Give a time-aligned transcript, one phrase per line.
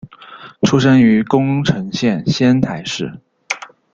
[0.63, 3.19] 出身于宫城县仙台市。